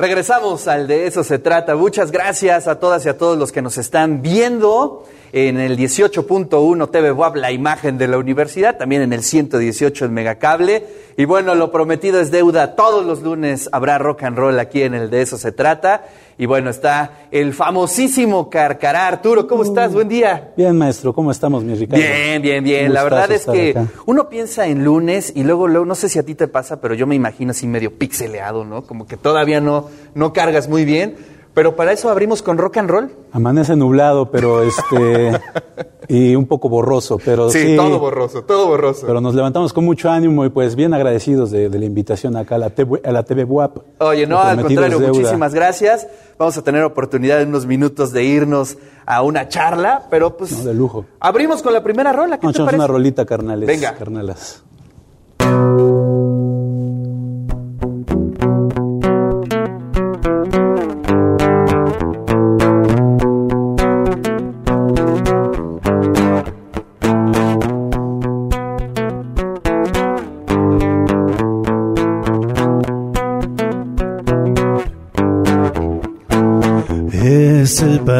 [0.00, 1.74] Regresamos al de eso se trata.
[1.74, 6.90] Muchas gracias a todas y a todos los que nos están viendo en el 18.1
[6.92, 10.86] TV WAP, la imagen de la universidad, también en el 118 en Megacable.
[11.16, 12.76] Y bueno, lo prometido es deuda.
[12.76, 16.04] Todos los lunes habrá rock and roll aquí en el de eso se trata.
[16.40, 19.08] Y bueno, está el famosísimo Carcará.
[19.08, 19.92] Arturo, ¿cómo estás?
[19.92, 20.52] Buen día.
[20.56, 22.00] Bien, maestro, ¿cómo estamos, mi Ricardo?
[22.00, 22.94] Bien, bien, bien.
[22.94, 23.74] La verdad es que
[24.06, 26.94] uno piensa en lunes y luego, luego, no sé si a ti te pasa, pero
[26.94, 28.82] yo me imagino así medio pixeleado, ¿no?
[28.82, 31.16] Como que todavía no, no cargas muy bien.
[31.54, 33.10] Pero para eso abrimos con rock and roll.
[33.32, 35.32] Amanece nublado, pero este
[36.08, 39.06] y un poco borroso, pero sí, todo borroso, todo borroso.
[39.06, 42.58] Pero nos levantamos con mucho ánimo y pues bien agradecidos de, la invitación acá a
[42.58, 43.78] la TV, a la TV WAP.
[43.98, 46.06] Oye, no, al contrario, muchísimas gracias.
[46.38, 50.74] Vamos a tener oportunidad en unos minutos de irnos a una charla, pero pues de
[50.74, 51.04] lujo.
[51.20, 52.76] Abrimos con la primera rola, ¿qué te parece?
[52.76, 53.66] una rolita, carnales.
[53.66, 53.94] Venga.
[53.94, 54.64] Carnalas.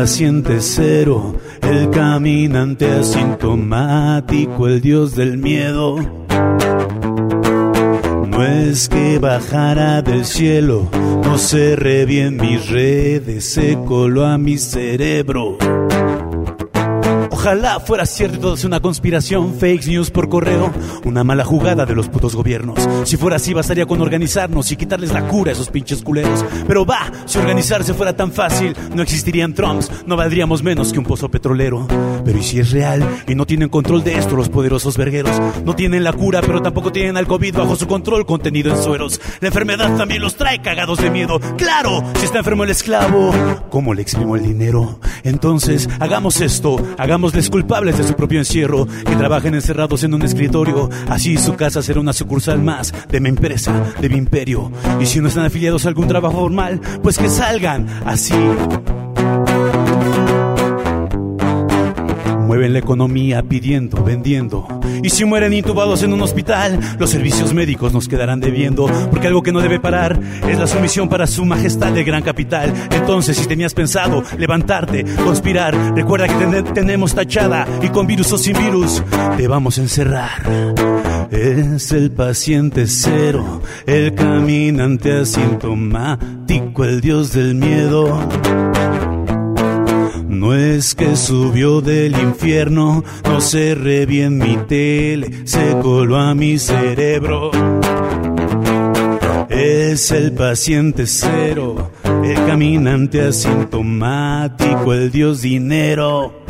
[0.08, 5.98] Paciente cero, el caminante asintomático, el dios del miedo.
[8.26, 10.88] No es que bajara del cielo,
[11.22, 15.58] no cerré bien mis redes, se coló a mi cerebro.
[17.40, 20.72] Ojalá fuera cierto todo es una conspiración, fake news por correo,
[21.04, 22.80] una mala jugada de los putos gobiernos.
[23.04, 26.44] Si fuera así, bastaría con organizarnos y quitarles la cura a esos pinches culeros.
[26.66, 31.04] Pero va, si organizarse fuera tan fácil, no existirían Trumps, no valdríamos menos que un
[31.04, 31.86] pozo petrolero.
[32.28, 35.40] Pero ¿y si es real y no tienen control de esto los poderosos vergueros?
[35.64, 39.18] No tienen la cura, pero tampoco tienen al COVID bajo su control contenido en sueros.
[39.40, 41.40] La enfermedad también los trae cagados de miedo.
[41.56, 43.30] Claro, si está enfermo el esclavo,
[43.70, 45.00] ¿cómo le exprimo el dinero?
[45.24, 50.20] Entonces, hagamos esto, hagamos les culpables de su propio encierro, que trabajen encerrados en un
[50.20, 50.90] escritorio.
[51.08, 54.70] Así su casa será una sucursal más de mi empresa, de mi imperio.
[55.00, 58.34] Y si no están afiliados a algún trabajo formal, pues que salgan así.
[62.48, 64.66] Mueven la economía pidiendo, vendiendo.
[65.02, 68.86] Y si mueren intubados en un hospital, los servicios médicos nos quedarán debiendo.
[69.10, 72.72] Porque algo que no debe parar es la sumisión para su majestad de gran capital.
[72.90, 78.56] Entonces, si tenías pensado levantarte, conspirar, recuerda que tenemos tachada y con virus o sin
[78.56, 79.02] virus,
[79.36, 80.42] te vamos a encerrar.
[81.30, 88.26] Es el paciente cero, el caminante asintomático, el dios del miedo.
[90.38, 96.60] No es que subió del infierno, no cerré bien mi tele, se coló a mi
[96.60, 97.50] cerebro.
[99.50, 101.90] Es el paciente cero,
[102.22, 106.44] el caminante asintomático, el dios dinero.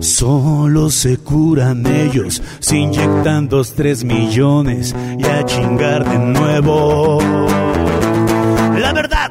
[0.00, 7.20] Solo se curan ellos, se inyectan dos, tres millones y a chingar de nuevo.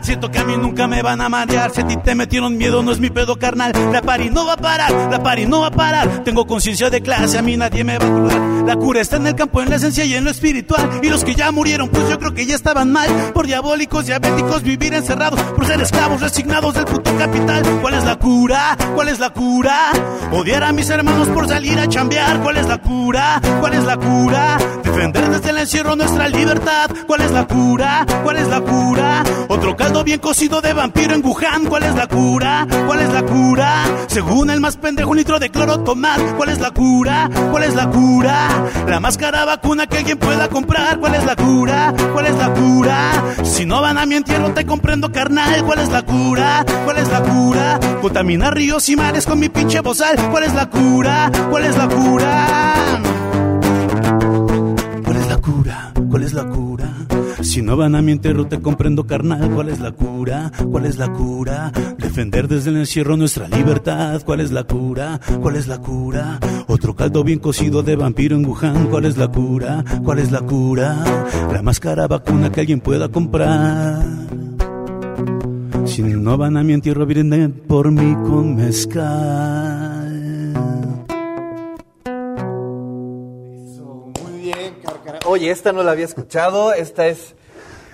[0.02, 1.72] Siento que a mí nunca me van a marear.
[1.72, 3.72] Si a ti te metieron miedo, no es mi pedo carnal.
[3.92, 6.24] La pari no va a parar, la pari no va a parar.
[6.24, 8.40] Tengo conciencia de clase, a mí nadie me va a curar.
[8.66, 11.00] La cura está en el campo, en la esencia y en lo espiritual.
[11.02, 13.10] Y los que ya murieron, pues yo creo que ya estaban mal.
[13.34, 15.40] Por diabólicos, diabéticos, vivir encerrados.
[15.42, 17.64] Por ser esclavos, resignados del puto capital.
[17.82, 18.78] ¿Cuál es la cura?
[18.96, 19.92] ¿Cuál es la cura?
[20.32, 22.42] Odiar a mis hermanos por salir a chambear.
[22.42, 23.42] ¿Cuál es la cura?
[23.60, 24.58] ¿Cuál es la cura?
[24.84, 26.90] Defender desde el encierro nuestra libertad.
[27.08, 28.06] ¿Cuál es la cura?
[28.24, 29.24] ¿Cuál es la cura?
[29.48, 31.66] Otro caldo bien cocido de vampiro en Wuhan.
[31.66, 32.66] ¿Cuál es la cura?
[32.88, 33.84] ¿Cuál es la cura?
[34.08, 36.18] Según el más pendejo, un litro de cloro tomar.
[36.38, 37.30] ¿Cuál es la cura?
[37.52, 38.48] ¿Cuál es la cura?
[38.88, 40.98] La máscara vacuna que alguien pueda comprar.
[40.98, 41.94] ¿Cuál es la cura?
[42.14, 43.12] ¿Cuál es la cura?
[43.44, 45.62] Si no van a mi entierro, te comprendo, carnal.
[45.66, 46.66] ¿Cuál es la cura?
[46.86, 47.80] ¿Cuál es la cura?
[48.02, 50.16] Contaminar ríos y mares con mi pinche bozal.
[50.32, 51.30] ¿Cuál es la cura?
[51.50, 52.48] ¿Cuál es la cura?
[55.04, 55.92] ¿Cuál es la cura?
[56.10, 56.71] ¿Cuál es la cura?
[57.52, 60.54] Si no van a mi entierro te comprendo carnal, ¿cuál es la cura?
[60.72, 61.70] ¿Cuál es la cura?
[61.98, 65.20] Defender desde el encierro nuestra libertad, ¿cuál es la cura?
[65.42, 66.40] ¿Cuál es la cura?
[66.68, 69.84] Otro caldo bien cocido de vampiro en Wuhan, ¿cuál es la cura?
[70.02, 71.04] ¿Cuál es la cura?
[71.52, 74.02] La máscara vacuna que alguien pueda comprar.
[75.84, 80.22] Si no van a mi entierro, vienen por mí con mezcal.
[85.26, 87.36] Oye, esta no la había escuchado, esta es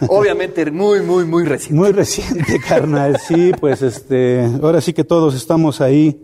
[0.08, 1.76] obviamente muy, muy, muy reciente.
[1.76, 6.22] Muy reciente, carnal, sí, pues este, ahora sí que todos estamos ahí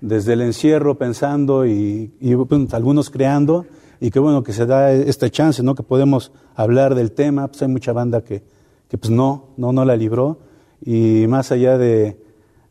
[0.00, 2.12] desde el encierro pensando y,
[2.72, 3.66] algunos creando,
[4.00, 5.74] y qué bueno que se da esta chance, ¿no?
[5.74, 8.42] Que podemos hablar del tema, pues hay mucha banda que,
[8.88, 10.38] que pues no, no, no la libró.
[10.84, 12.18] Y más allá de,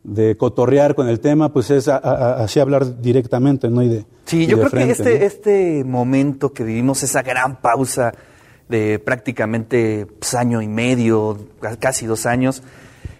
[0.03, 3.81] de cotorrear con el tema, pues es así hablar directamente, ¿no?
[3.81, 8.13] Y de, sí, yo creo que este, este momento que vivimos, esa gran pausa
[8.69, 11.37] de prácticamente pues, año y medio,
[11.79, 12.63] casi dos años,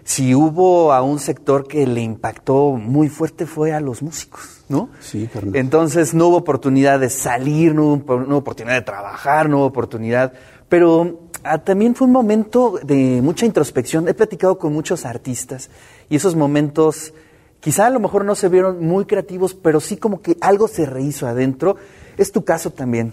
[0.06, 4.88] si hubo a un sector que le impactó muy fuerte fue a los músicos, ¿no?
[5.00, 5.58] Sí, Fernando.
[5.58, 10.32] Entonces no hubo oportunidad de salir, no hubo, oportunidad de trabajar, no hubo oportunidad,
[10.68, 14.06] pero ah, también fue un momento de mucha introspección.
[14.06, 15.70] He platicado con muchos artistas
[16.08, 17.12] y esos momentos
[17.58, 20.86] quizá a lo mejor no se vieron muy creativos, pero sí como que algo se
[20.86, 21.76] rehizo adentro.
[22.16, 23.12] Es tu caso también.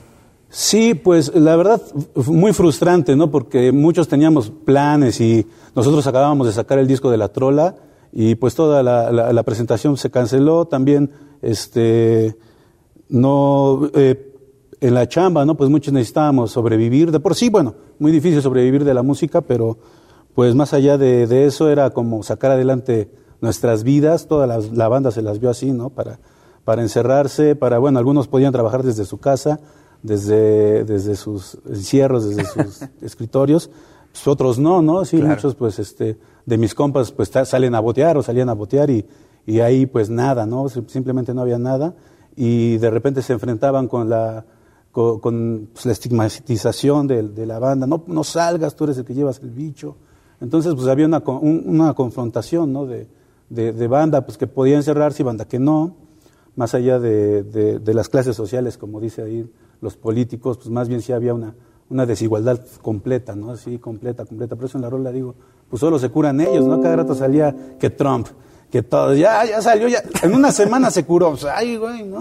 [0.56, 1.82] Sí, pues la verdad,
[2.28, 3.32] muy frustrante, ¿no?
[3.32, 7.76] Porque muchos teníamos planes y nosotros acabábamos de sacar el disco de La Trola
[8.12, 10.66] y pues toda la, presentación se canceló.
[10.66, 11.10] También,
[11.42, 12.38] este,
[13.10, 14.32] no, eh,
[14.80, 15.58] en la chamba, ¿no?
[15.58, 17.10] Pues muchos necesitábamos sobrevivir.
[17.10, 19.80] De por sí, bueno, muy difícil sobrevivir de la música, pero
[20.36, 23.10] pues más allá de, eso era como sacar adelante
[23.42, 24.28] nuestras vidas.
[24.28, 25.90] Toda la, la banda se las vio así, ¿no?
[25.90, 26.20] Para,
[26.64, 29.60] para encerrarse, para, bueno, algunos podían trabajar desde su casa
[30.04, 33.72] desde, desde sus encierros, desde sus escritorios,
[34.12, 35.04] pues otros no, ¿no?
[35.06, 38.90] Sí, muchos pues este, de mis compas pues salen a botear o salían a botear
[38.90, 39.06] y,
[39.48, 40.70] y ahí pues nada, ¿no?
[40.70, 41.96] Simplemente no había nada
[42.36, 44.46] y de repente se enfrentaban con la,
[44.92, 49.14] con, pues, la estigmatización de, de, la banda, no, no salgas, tú eres el que
[49.14, 49.96] llevas el bicho.
[50.42, 52.86] Entonces pues había una, una confrontación, ¿no?
[52.86, 53.08] De,
[53.50, 55.96] de, de, banda pues que podía encerrarse y banda que no,
[56.56, 59.50] más allá de, de las clases sociales, como dice ahí
[59.84, 61.54] los políticos, pues más bien sí había una,
[61.90, 63.52] una desigualdad completa, ¿no?
[63.52, 64.56] Así, completa, completa.
[64.56, 65.36] Por eso en la rola digo,
[65.70, 66.82] pues solo se curan ellos, ¿no?
[66.82, 68.28] Cada rato salía que Trump,
[68.72, 72.20] que todo, ya, ya salió, ya, en una semana se curó, pues, ay, güey, ¿no?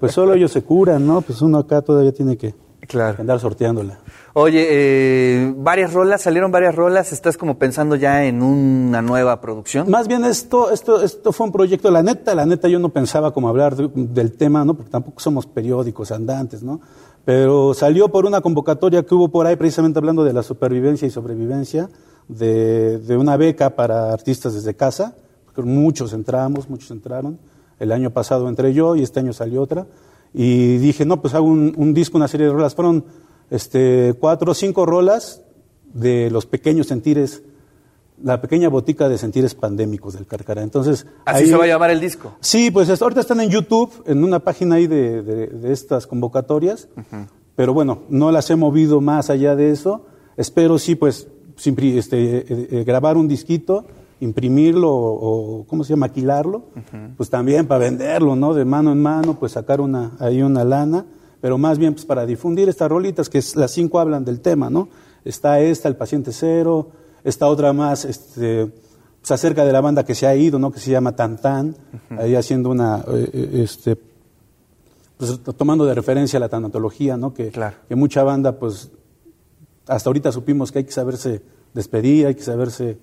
[0.00, 1.20] Pues solo ellos se curan, ¿no?
[1.20, 2.54] Pues uno acá todavía tiene que
[2.94, 3.98] andar sorteándola.
[4.32, 9.90] Oye, eh, varias rolas, salieron varias rolas, ¿estás como pensando ya en una nueva producción?
[9.90, 13.32] Más bien esto, esto, esto fue un proyecto, la neta, la neta yo no pensaba
[13.32, 14.74] como hablar del tema, ¿no?
[14.74, 16.80] Porque tampoco somos periódicos andantes, ¿no?
[17.24, 21.10] Pero salió por una convocatoria que hubo por ahí precisamente hablando de la supervivencia y
[21.10, 21.88] sobrevivencia,
[22.28, 25.14] de, de una beca para artistas desde casa,
[25.44, 27.38] porque muchos entramos, muchos entraron.
[27.80, 29.86] El año pasado entré yo y este año salió otra.
[30.32, 32.74] Y dije, no, pues hago un, un disco, una serie de rolas.
[32.74, 33.04] Fueron
[33.50, 35.42] este, cuatro o cinco rolas
[35.92, 37.42] de los pequeños sentires,
[38.22, 40.62] la pequeña botica de sentires pandémicos del Carcará.
[40.62, 42.36] Entonces, ¿Así se va a llamar el disco?
[42.40, 46.88] Sí, pues ahorita están en YouTube, en una página ahí de, de, estas convocatorias,
[47.56, 50.06] pero bueno, no las he movido más allá de eso.
[50.36, 53.84] Espero sí, pues, este, eh, eh, grabar un disquito,
[54.20, 56.64] imprimirlo o, ¿cómo se llama?, maquilarlo,
[57.16, 58.54] pues también para venderlo, ¿no?
[58.54, 61.04] De mano en mano, pues sacar una, ahí una lana
[61.40, 64.88] pero más bien pues, para difundir estas rolitas, que las cinco hablan del tema, ¿no?
[65.24, 66.90] Está esta, El Paciente Cero,
[67.24, 68.70] esta otra más, este,
[69.20, 70.70] pues, acerca de la banda que se ha ido, ¿no?
[70.70, 71.74] Que se llama Tan
[72.18, 73.96] ahí haciendo una, eh, eh, este,
[75.16, 77.34] pues tomando de referencia la tanatología, ¿no?
[77.34, 77.50] Que,
[77.88, 78.90] que mucha banda, pues,
[79.86, 81.42] hasta ahorita supimos que hay que saberse
[81.74, 82.98] despedir, hay que saberse,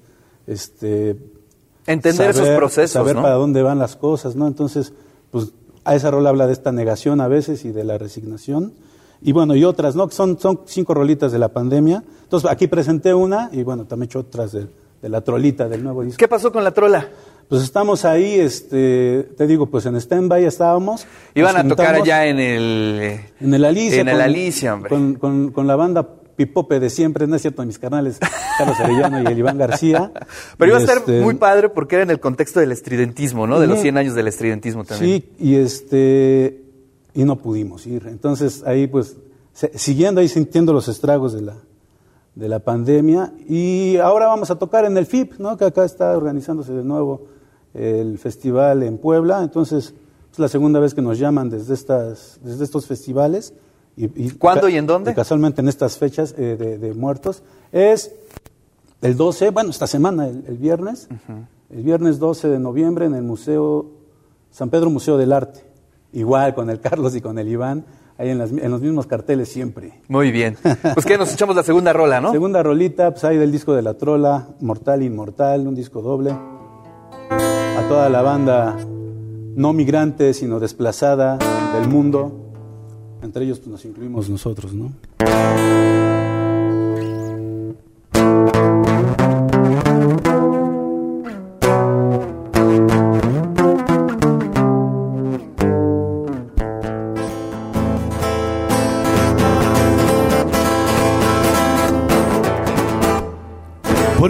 [0.48, 1.18] este,
[1.86, 4.48] entender esos procesos, saber para dónde van las cosas, ¿no?
[4.48, 4.94] Entonces,
[5.30, 5.54] pues
[5.84, 8.74] a esa rola habla de esta negación a veces y de la resignación.
[9.22, 10.10] Y bueno, y otras, ¿no?
[10.12, 12.04] Son, son cinco rolitas de la pandemia.
[12.24, 14.68] Entonces aquí presenté una y bueno, también he hecho otras de,
[15.02, 16.18] la trolita del nuevo disco.
[16.18, 17.10] ¿Qué pasó con la trola?
[17.48, 21.08] Pues estamos ahí, este, te digo, pues en stand-by estábamos.
[21.34, 23.20] Iban a tocar allá en el...
[23.40, 24.02] En el Alicia.
[24.02, 24.90] En el Alicia, hombre.
[24.90, 28.20] Con, con, la banda pipope de siempre, no es cierto, mis canales,
[28.58, 30.12] Carlos Arellano y el Iván García.
[30.58, 33.60] Pero iba a estar este, muy padre porque era en el contexto del estridentismo, ¿no?
[33.60, 35.22] De los 100 años del estridentismo también.
[35.22, 36.64] Sí, y este
[37.14, 38.06] y no pudimos ir.
[38.08, 39.18] Entonces ahí pues
[39.74, 41.56] siguiendo ahí sintiendo los estragos de la
[42.36, 45.58] de la pandemia y ahora vamos a tocar en el FIP, ¿no?
[45.58, 47.26] Que acá está organizándose de nuevo
[47.74, 49.96] el festival en Puebla, entonces
[50.32, 53.54] es la segunda vez que nos llaman desde estas desde estos festivales
[53.98, 55.16] y, ¿Cuándo y en dónde?
[55.16, 57.42] casualmente en estas fechas eh, de, muertos.
[57.72, 58.12] Es
[59.02, 61.08] el 12, bueno, esta semana, el, viernes,
[61.72, 63.88] el viernes 12 de noviembre en el Museo,
[64.52, 65.62] San Pedro Museo del Arte.
[66.14, 67.86] Igual con el Carlos y con el Iván,
[68.20, 70.00] ahí en, en los mismos carteles siempre.
[70.08, 70.58] Muy bien.
[70.94, 72.32] Pues que nos echamos la segunda rola, ¿no?
[72.32, 76.32] Segunda rolita, pues ahí del disco de la trola, Mortal Inmortal, un disco doble.
[76.32, 78.78] A toda la banda
[79.56, 81.40] no migrante, sino desplazada
[81.74, 82.47] del mundo
[83.28, 84.92] entre ellos pues, nos incluimos nosotros, ¿no?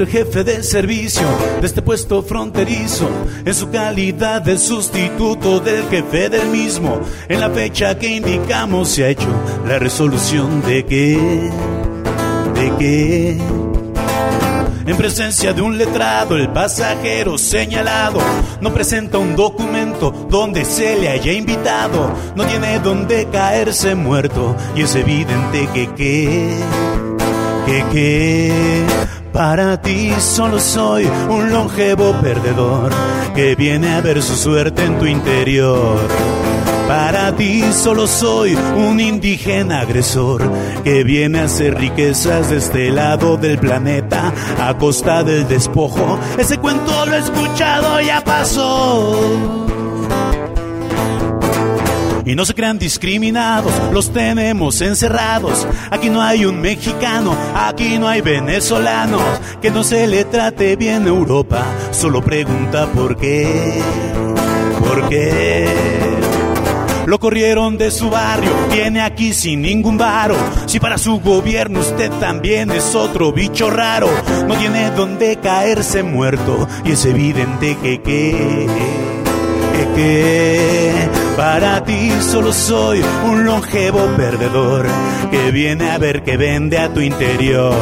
[0.07, 1.25] Jefe de servicio
[1.61, 3.09] de este puesto fronterizo,
[3.45, 6.99] en su calidad de sustituto del jefe del mismo.
[7.27, 9.29] En la fecha que indicamos se ha hecho
[9.65, 11.49] la resolución de que,
[12.53, 13.37] de que
[14.85, 18.19] en presencia de un letrado, el pasajero señalado
[18.61, 24.81] no presenta un documento donde se le haya invitado, no tiene donde caerse muerto y
[24.83, 26.57] es evidente que que,
[27.65, 32.91] que que para ti solo soy un longevo perdedor
[33.35, 35.99] que viene a ver su suerte en tu interior.
[36.87, 40.41] Para ti solo soy un indígena agresor
[40.83, 46.17] que viene a hacer riquezas de este lado del planeta a costa del despojo.
[46.39, 49.76] Ese cuento lo he escuchado, ya pasó.
[52.27, 55.65] Y no se crean discriminados, los tenemos encerrados.
[55.89, 59.21] Aquí no hay un mexicano, aquí no hay venezolanos.
[59.61, 63.81] Que no se le trate bien Europa, solo pregunta por qué.
[64.79, 65.67] ¿Por qué?
[67.05, 70.35] Lo corrieron de su barrio, viene aquí sin ningún varo.
[70.65, 74.09] Si para su gobierno usted también es otro bicho raro,
[74.45, 76.67] no tiene donde caerse muerto.
[76.83, 78.67] Y es evidente que que,
[79.95, 84.85] que, para ti solo soy un longevo perdedor
[85.29, 87.73] que viene a ver que vende a tu interior.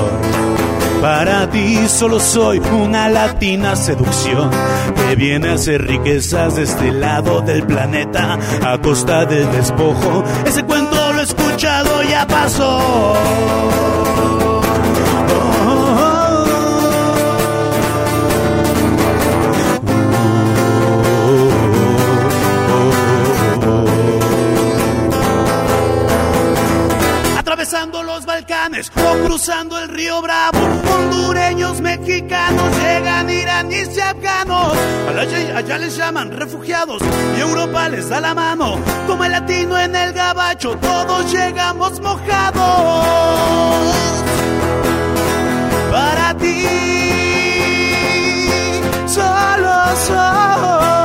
[1.02, 4.50] Para ti solo soy una latina seducción
[4.96, 10.24] que viene a hacer riquezas de este lado del planeta a costa del despojo.
[10.46, 13.14] Ese cuento lo he escuchado, ya pasó.
[28.65, 30.57] O cruzando el río Bravo,
[30.91, 34.74] hondureños, mexicanos llegan iraníes y afganos.
[35.07, 37.00] Allá, allá les llaman refugiados
[37.38, 38.79] y Europa les da la mano.
[39.05, 43.05] Como el latino en el gabacho, todos llegamos mojados.
[45.91, 46.65] Para ti,
[49.05, 51.05] solo soy.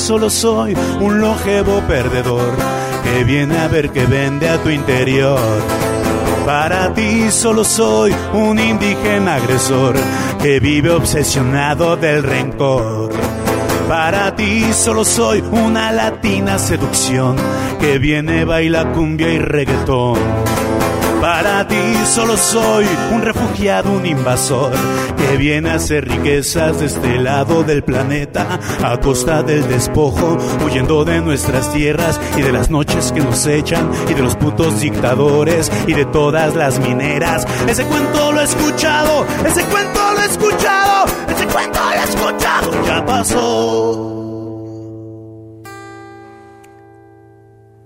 [0.00, 2.56] Solo soy un longevo perdedor
[3.04, 5.38] que viene a ver que vende a tu interior.
[6.46, 9.94] Para ti solo soy un indígena agresor
[10.40, 13.10] que vive obsesionado del rencor.
[13.88, 17.36] Para ti solo soy una latina seducción
[17.78, 20.18] que viene baila cumbia y reggaetón.
[21.20, 24.72] Para ti solo soy un refugiado, un invasor
[25.18, 31.04] que viene a hacer riquezas de este lado del planeta a costa del despojo, huyendo
[31.04, 35.70] de nuestras tierras y de las noches que nos echan y de los putos dictadores
[35.86, 37.46] y de todas las mineras.
[37.68, 42.86] Ese cuento lo he escuchado, ese cuento lo he escuchado, ese cuento lo he escuchado,
[42.86, 44.29] ya pasó.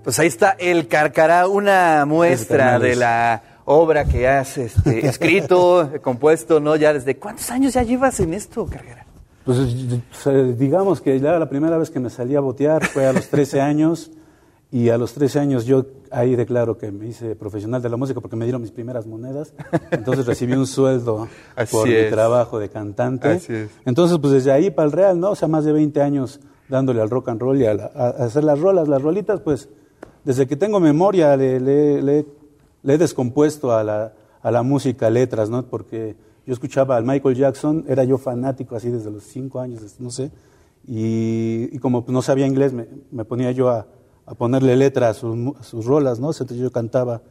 [0.05, 6.59] Pues ahí está El Carcará, una muestra de la obra que has este, escrito, compuesto,
[6.59, 6.75] ¿no?
[6.77, 9.05] Ya desde cuántos años ya llevas en esto, Carcará.
[9.43, 9.57] Pues
[10.27, 13.27] eh, digamos que ya la primera vez que me salí a botear fue a los
[13.29, 14.11] 13 años
[14.71, 18.19] y a los 13 años yo ahí declaro que me hice profesional de la música
[18.21, 19.53] porque me dieron mis primeras monedas.
[19.91, 22.11] Entonces recibí un sueldo Así por mi es.
[22.11, 23.27] trabajo de cantante.
[23.29, 23.69] Así es.
[23.85, 25.31] Entonces pues desde ahí para el real, ¿no?
[25.31, 28.09] O sea, más de 20 años dándole al rock and roll y a, la- a
[28.25, 28.87] hacer las rolas.
[28.87, 29.69] Las rolitas pues
[30.25, 32.25] desde que tengo memoria le, le- le-
[32.83, 35.63] le he descompuesto a la, a la música letras, ¿no?
[35.63, 36.15] Porque
[36.45, 40.31] yo escuchaba al Michael Jackson, era yo fanático así desde los cinco años, no sé,
[40.87, 43.87] y, y como no sabía inglés, me, me ponía yo a,
[44.27, 46.27] a ponerle letra a sus, a sus rolas, ¿no?
[46.31, 47.21] Entonces yo cantaba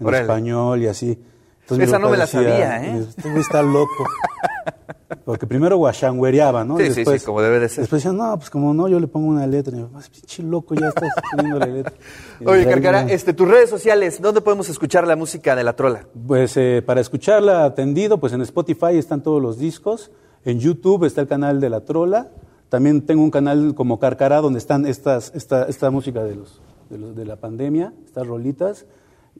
[0.00, 0.22] en Órale.
[0.22, 1.18] español y así.
[1.62, 2.98] Entonces Esa no me la sabía, ¿eh?
[3.06, 4.04] Este está loco.
[5.24, 6.78] Porque primero guachanguereaba, ¿no?
[6.78, 7.80] Sí, Y sí, sí, como debe de ser.
[7.82, 9.76] Después decían, no, pues como no, yo le pongo una letra.
[9.76, 11.92] Y yo, "Más pinche loco, ya estás poniéndole letra.
[12.40, 16.06] Y Oye, no- este, tus redes sociales, ¿dónde podemos escuchar la música de la trola?
[16.26, 20.10] Pues eh, para escucharla atendido, pues en Spotify están todos los discos,
[20.44, 22.30] en YouTube está el canal de La Trola,
[22.68, 26.98] también tengo un canal como Carcará donde están estas, esta, esta música de, los, de,
[26.98, 28.86] los- de la pandemia, estas rolitas,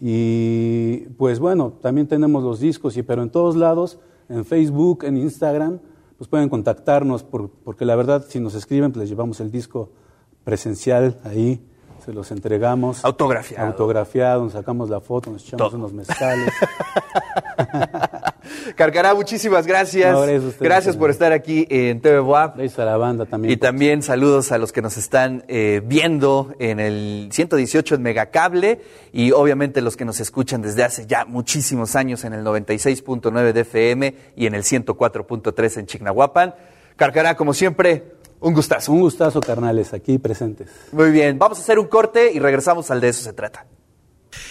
[0.01, 3.99] y pues bueno, también tenemos los discos, y, pero en todos lados,
[4.33, 5.79] en Facebook, en Instagram,
[6.19, 9.91] pues pueden contactarnos, por- porque la verdad si nos escriben, pues les llevamos el disco
[10.45, 11.65] presencial ahí,
[12.05, 13.05] se los entregamos.
[13.05, 13.67] Autografiado.
[13.69, 15.79] Autografiado, nos sacamos la foto, nos echamos Todo.
[15.79, 16.53] unos mezcales.
[18.77, 20.13] Carcará, muchísimas gracias.
[20.13, 20.25] No,
[20.61, 22.57] gracias por estar aquí en TV Boab.
[22.57, 23.53] Gracias a la banda también.
[23.53, 28.81] Y también saludos a los que nos están eh, viendo en el 118 en Megacable
[29.13, 33.61] y obviamente los que nos escuchan desde hace ya muchísimos años en el 96.9 de
[33.61, 36.55] FM y en el 104.3 en Chignahuapan.
[36.97, 38.93] Carcará, como siempre, un gustazo.
[38.93, 40.69] Un gustazo, carnales, aquí presentes.
[40.93, 43.67] Muy bien, vamos a hacer un corte y regresamos al de eso se trata.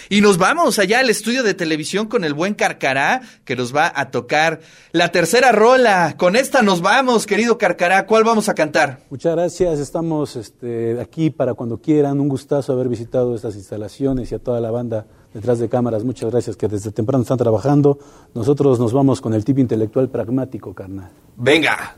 [0.08, 3.92] Y nos vamos allá al estudio de televisión con el buen Carcará, que nos va
[3.94, 4.60] a tocar
[4.92, 6.14] la tercera rola.
[6.16, 8.06] Con esta nos vamos, querido Carcará.
[8.06, 9.00] ¿Cuál vamos a cantar?
[9.10, 12.20] Muchas gracias, estamos este, aquí para cuando quieran.
[12.20, 16.04] Un gustazo haber visitado estas instalaciones y a toda la banda detrás de cámaras.
[16.04, 17.98] Muchas gracias que desde temprano están trabajando.
[18.34, 21.10] Nosotros nos vamos con el tipo intelectual pragmático, carnal.
[21.36, 21.96] Venga.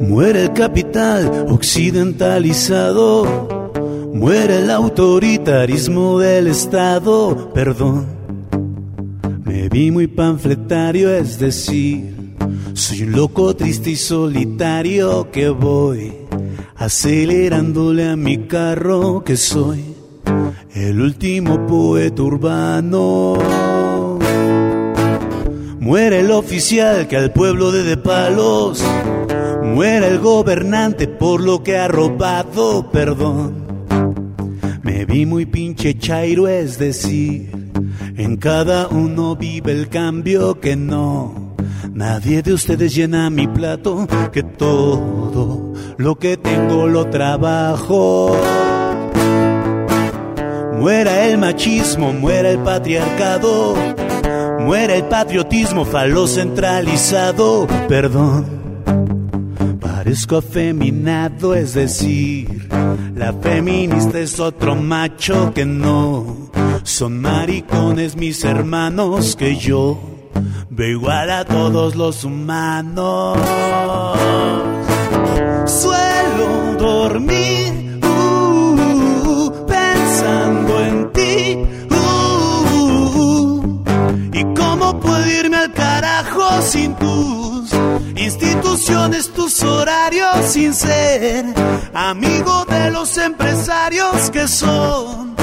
[0.00, 3.72] Muere el capital occidentalizado,
[4.12, 8.06] muere el autoritarismo del Estado, perdón.
[9.44, 12.13] Me vi muy panfletario, es decir,
[12.74, 16.12] soy un loco triste y solitario que voy
[16.74, 19.94] acelerándole a mi carro que soy
[20.74, 23.38] el último poeta urbano.
[25.78, 28.82] Muere el oficial que al pueblo de de palos.
[29.62, 33.64] Muere el gobernante por lo que ha robado, perdón.
[34.82, 37.50] Me vi muy pinche chairo, es decir,
[38.16, 41.43] en cada uno vive el cambio que no.
[41.94, 48.36] Nadie de ustedes llena mi plato, que todo lo que tengo lo trabajo.
[50.76, 53.76] Muera el machismo, muera el patriarcado,
[54.58, 58.44] muera el patriotismo falocentralizado, perdón.
[59.80, 62.68] Parezco afeminado, es decir,
[63.14, 66.50] la feminista es otro macho que no.
[66.82, 70.13] Son maricones mis hermanos que yo
[70.70, 73.38] veo igual a todos los humanos.
[75.66, 81.66] Suelo dormir uh, pensando en ti.
[81.90, 83.80] uh,
[84.32, 87.72] ¿Y cómo puedo irme al carajo sin tus
[88.16, 91.44] instituciones, tus horarios, sin ser
[91.94, 95.33] amigo de los empresarios que son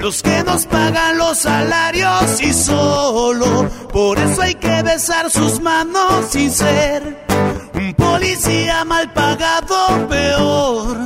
[0.00, 6.26] los que nos pagan los salarios y solo por eso hay que besar sus manos
[6.30, 7.26] sin ser
[7.74, 10.96] un policía mal pagado, peor.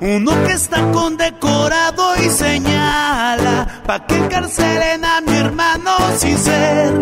[0.00, 6.92] Uno que está condecorado y señala pa' que encarcelen a mi hermano sin ser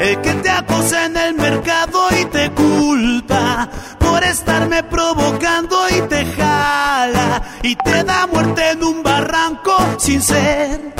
[0.00, 4.81] el que te acosa en el mercado y te culpa por estarme
[7.84, 10.92] te da muerte en un barranco sin ser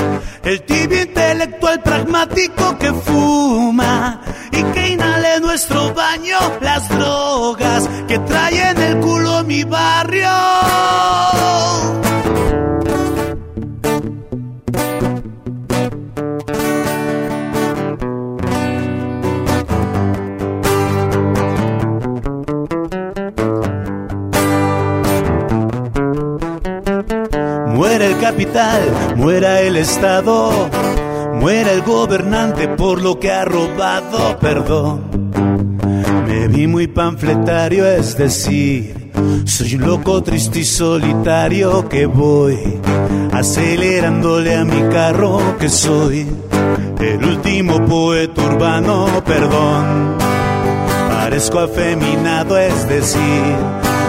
[0.44, 8.70] el tibio intelectual pragmático que fuma y que inhale nuestro baño las drogas que trae
[8.70, 10.41] en el culo mi barrio.
[29.16, 30.68] Muera el Estado,
[31.34, 35.80] muera el gobernante por lo que ha robado, perdón.
[36.26, 39.10] Me vi muy panfletario, es decir,
[39.44, 42.58] soy un loco triste y solitario que voy
[43.32, 46.26] acelerándole a mi carro que soy
[47.00, 50.16] el último poeta urbano, perdón.
[51.08, 53.56] Parezco afeminado, es decir,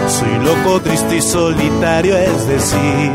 [0.08, 3.10] soy loco, triste y solitario, es decir,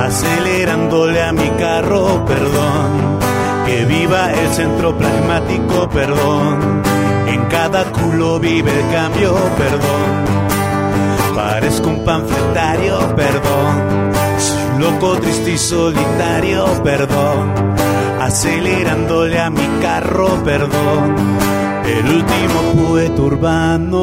[0.00, 3.18] acelerándole a mi carro, perdón.
[3.66, 6.82] Que viva el centro pragmático, perdón.
[7.26, 10.24] En cada culo vive el cambio, perdón.
[11.34, 14.12] Parezco un panfletario, perdón.
[14.78, 17.52] Loco, triste y solitario, perdón.
[18.20, 21.14] Acelerándole a mi carro, perdón.
[21.84, 23.96] El último poeta urbano.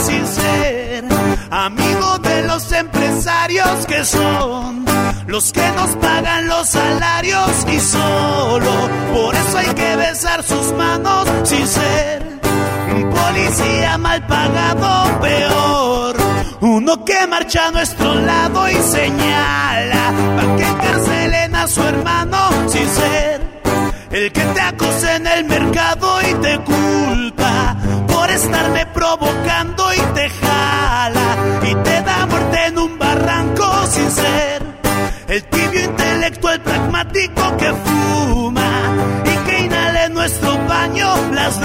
[0.00, 1.04] Sin ser
[1.50, 4.84] amigo de los empresarios que son
[5.26, 11.28] los que nos pagan los salarios y solo por eso hay que besar sus manos
[11.44, 12.40] sin ser
[12.94, 16.16] un policía mal pagado peor.
[16.60, 22.88] Uno que marcha a nuestro lado y señala para que encarcelen a su hermano sin
[22.88, 23.53] ser
[24.14, 30.30] el que te acose en el mercado y te culpa por estarme provocando y te
[30.30, 31.36] jala
[31.68, 34.62] y te da muerte en un barranco sin ser
[35.26, 38.70] el tibio intelectual pragmático que fuma
[39.24, 41.60] y que inhale nuestro baño las